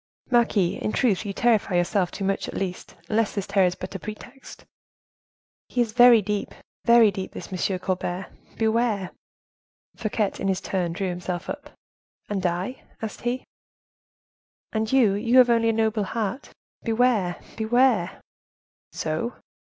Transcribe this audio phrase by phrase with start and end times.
[0.31, 3.93] —""Marquise, in truth you terrify yourself too much at least, unless this terror is but
[3.93, 4.65] a pretext—"
[5.69, 7.77] "He is very deep, very deep; this M.
[7.77, 9.11] Colbert: beware!"
[9.95, 11.73] Fouquet, in his turn, drew himself up.
[12.29, 13.45] "And I?" asked he.
[14.71, 16.49] "And you, you have only a noble heart.
[16.81, 17.39] Beware!
[17.55, 18.21] beware!"
[18.91, 19.35] "So?"